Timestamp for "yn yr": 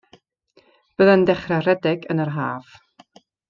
2.15-2.33